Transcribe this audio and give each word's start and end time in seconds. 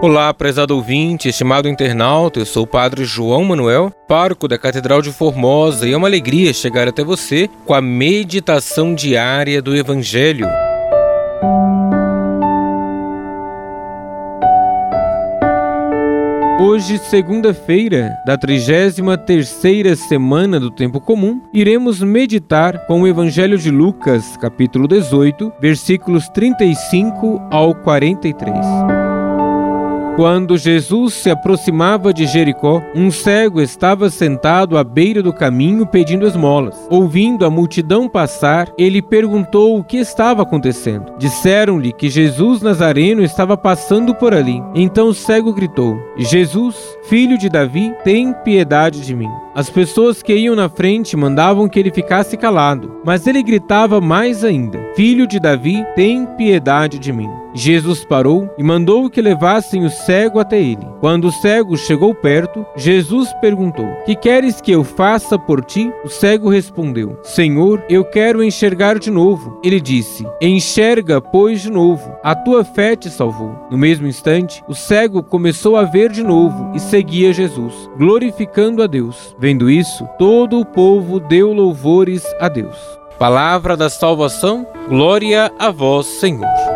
Olá, 0.00 0.32
prezado 0.32 0.76
ouvinte, 0.76 1.28
estimado 1.28 1.68
internauta, 1.68 2.38
eu 2.38 2.46
sou 2.46 2.62
o 2.62 2.66
Padre 2.68 3.04
João 3.04 3.42
Manuel, 3.42 3.92
pároco 4.06 4.46
da 4.46 4.56
Catedral 4.56 5.02
de 5.02 5.10
Formosa, 5.10 5.88
e 5.88 5.92
é 5.92 5.96
uma 5.96 6.06
alegria 6.06 6.54
chegar 6.54 6.86
até 6.86 7.02
você 7.02 7.50
com 7.66 7.74
a 7.74 7.80
meditação 7.80 8.94
diária 8.94 9.60
do 9.60 9.74
Evangelho. 9.74 10.46
Hoje, 16.60 16.98
segunda-feira 16.98 18.16
da 18.24 18.38
33ª 18.38 19.96
semana 19.96 20.60
do 20.60 20.70
tempo 20.70 21.00
comum, 21.00 21.42
iremos 21.52 22.00
meditar 22.00 22.86
com 22.86 23.02
o 23.02 23.06
Evangelho 23.08 23.58
de 23.58 23.72
Lucas, 23.72 24.36
capítulo 24.36 24.86
18, 24.86 25.54
versículos 25.60 26.28
35 26.28 27.48
ao 27.50 27.74
43. 27.74 28.97
Quando 30.18 30.58
Jesus 30.58 31.14
se 31.14 31.30
aproximava 31.30 32.12
de 32.12 32.26
Jericó, 32.26 32.82
um 32.92 33.08
cego 33.08 33.60
estava 33.60 34.10
sentado 34.10 34.76
à 34.76 34.82
beira 34.82 35.22
do 35.22 35.32
caminho 35.32 35.86
pedindo 35.86 36.26
esmolas. 36.26 36.74
Ouvindo 36.90 37.46
a 37.46 37.50
multidão 37.50 38.08
passar, 38.08 38.68
ele 38.76 39.00
perguntou 39.00 39.78
o 39.78 39.84
que 39.84 39.96
estava 39.96 40.42
acontecendo. 40.42 41.12
Disseram-lhe 41.18 41.92
que 41.92 42.10
Jesus 42.10 42.60
Nazareno 42.62 43.22
estava 43.22 43.56
passando 43.56 44.12
por 44.12 44.34
ali. 44.34 44.60
Então 44.74 45.10
o 45.10 45.14
cego 45.14 45.54
gritou: 45.54 45.96
Jesus, 46.16 46.74
filho 47.04 47.38
de 47.38 47.48
Davi, 47.48 47.94
tem 48.02 48.32
piedade 48.42 49.02
de 49.02 49.14
mim. 49.14 49.30
As 49.58 49.68
pessoas 49.68 50.22
que 50.22 50.32
iam 50.36 50.54
na 50.54 50.68
frente 50.68 51.16
mandavam 51.16 51.68
que 51.68 51.80
ele 51.80 51.90
ficasse 51.90 52.36
calado, 52.36 53.00
mas 53.04 53.26
ele 53.26 53.42
gritava 53.42 54.00
mais 54.00 54.44
ainda: 54.44 54.78
Filho 54.94 55.26
de 55.26 55.40
Davi, 55.40 55.84
tem 55.96 56.24
piedade 56.36 56.96
de 56.96 57.12
mim. 57.12 57.28
Jesus 57.54 58.04
parou 58.04 58.48
e 58.56 58.62
mandou 58.62 59.10
que 59.10 59.20
levassem 59.20 59.84
o 59.84 59.90
cego 59.90 60.38
até 60.38 60.60
ele. 60.60 60.86
Quando 61.00 61.26
o 61.26 61.32
cego 61.32 61.76
chegou 61.76 62.14
perto, 62.14 62.64
Jesus 62.76 63.32
perguntou: 63.40 63.88
Que 64.04 64.14
queres 64.14 64.60
que 64.60 64.70
eu 64.70 64.84
faça 64.84 65.38
por 65.38 65.64
ti? 65.64 65.92
O 66.04 66.08
cego 66.08 66.48
respondeu: 66.48 67.18
Senhor, 67.22 67.82
eu 67.88 68.04
quero 68.04 68.44
enxergar 68.44 68.98
de 68.98 69.10
novo. 69.10 69.58
Ele 69.64 69.80
disse: 69.80 70.24
Enxerga, 70.40 71.20
pois, 71.20 71.62
de 71.62 71.70
novo. 71.70 72.12
A 72.22 72.34
tua 72.34 72.64
fé 72.64 72.94
te 72.94 73.10
salvou. 73.10 73.56
No 73.70 73.78
mesmo 73.78 74.06
instante, 74.06 74.62
o 74.68 74.74
cego 74.74 75.22
começou 75.22 75.76
a 75.76 75.84
ver 75.84 76.12
de 76.12 76.22
novo 76.22 76.72
e 76.74 76.80
seguia 76.80 77.32
Jesus, 77.32 77.90
glorificando 77.96 78.82
a 78.82 78.86
Deus. 78.86 79.34
Vendo 79.48 79.70
isso, 79.70 80.06
todo 80.18 80.60
o 80.60 80.64
povo 80.66 81.18
deu 81.18 81.54
louvores 81.54 82.22
a 82.38 82.50
Deus. 82.50 82.76
Palavra 83.18 83.78
da 83.78 83.88
salvação, 83.88 84.66
glória 84.90 85.50
a 85.58 85.70
vós, 85.70 86.04
Senhor. 86.04 86.67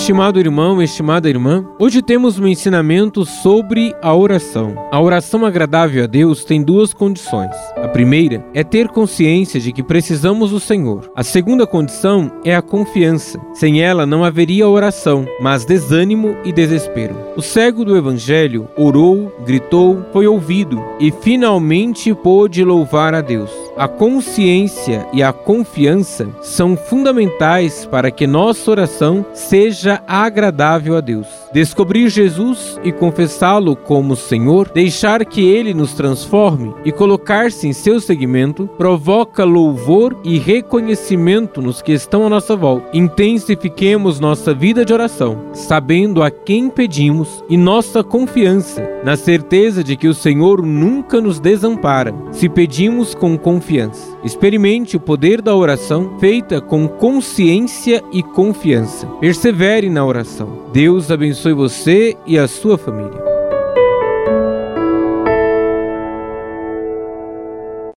Estimado 0.00 0.40
irmão, 0.40 0.82
estimada 0.82 1.28
irmã, 1.28 1.62
hoje 1.78 2.00
temos 2.00 2.38
um 2.38 2.46
ensinamento 2.46 3.26
sobre 3.26 3.94
a 4.00 4.14
oração. 4.14 4.74
A 4.90 4.98
oração 4.98 5.44
agradável 5.44 6.02
a 6.02 6.06
Deus 6.06 6.42
tem 6.42 6.62
duas 6.62 6.94
condições. 6.94 7.54
A 7.76 7.86
primeira 7.86 8.42
é 8.54 8.64
ter 8.64 8.88
consciência 8.88 9.60
de 9.60 9.70
que 9.72 9.82
precisamos 9.82 10.52
do 10.52 10.58
Senhor. 10.58 11.12
A 11.14 11.22
segunda 11.22 11.66
condição 11.66 12.32
é 12.46 12.56
a 12.56 12.62
confiança. 12.62 13.38
Sem 13.52 13.82
ela 13.82 14.06
não 14.06 14.24
haveria 14.24 14.66
oração, 14.66 15.26
mas 15.38 15.66
desânimo 15.66 16.34
e 16.46 16.50
desespero. 16.50 17.14
O 17.36 17.42
cego 17.42 17.84
do 17.84 17.94
Evangelho 17.94 18.68
orou, 18.78 19.30
gritou, 19.44 20.02
foi 20.14 20.26
ouvido 20.26 20.82
e 20.98 21.12
finalmente 21.12 22.14
pôde 22.14 22.64
louvar 22.64 23.14
a 23.14 23.20
Deus. 23.20 23.50
A 23.76 23.88
consciência 23.88 25.06
e 25.12 25.22
a 25.22 25.32
confiança 25.32 26.28
são 26.42 26.76
fundamentais 26.76 27.86
para 27.86 28.10
que 28.10 28.26
nossa 28.26 28.70
oração 28.70 29.24
seja 29.32 30.02
agradável 30.06 30.96
a 30.96 31.00
Deus. 31.00 31.26
Descobrir 31.52 32.08
Jesus 32.08 32.78
e 32.84 32.92
confessá-lo 32.92 33.74
como 33.74 34.14
Senhor, 34.14 34.70
deixar 34.72 35.24
que 35.24 35.42
ele 35.48 35.74
nos 35.74 35.94
transforme 35.94 36.72
e 36.84 36.92
colocar-se 36.92 37.66
em 37.66 37.72
seu 37.72 38.00
seguimento, 38.00 38.68
provoca 38.78 39.42
louvor 39.42 40.16
e 40.22 40.38
reconhecimento 40.38 41.60
nos 41.60 41.82
que 41.82 41.92
estão 41.92 42.24
à 42.24 42.28
nossa 42.28 42.54
volta. 42.54 42.96
Intensifiquemos 42.96 44.20
nossa 44.20 44.54
vida 44.54 44.84
de 44.84 44.92
oração, 44.92 45.38
sabendo 45.52 46.22
a 46.22 46.30
quem 46.30 46.70
pedimos 46.70 47.42
e 47.48 47.56
nossa 47.56 48.04
confiança 48.04 48.88
na 49.04 49.16
certeza 49.16 49.82
de 49.82 49.96
que 49.96 50.06
o 50.06 50.14
Senhor 50.14 50.64
nunca 50.64 51.20
nos 51.20 51.40
desampara, 51.40 52.14
se 52.30 52.48
pedimos 52.48 53.14
com 53.14 53.36
confiança. 53.36 54.16
Experimente 54.22 54.96
o 54.96 55.00
poder 55.00 55.40
da 55.40 55.54
oração 55.54 56.18
feita 56.18 56.60
com 56.60 56.86
consciência 56.86 58.02
e 58.12 58.22
confiança. 58.22 59.06
Persevere 59.20 59.88
na 59.88 60.04
oração. 60.04 60.66
Deus 60.72 61.10
abençoe 61.10 61.52
você 61.52 62.16
e 62.26 62.38
a 62.38 62.46
sua 62.46 62.76
família. 62.76 63.29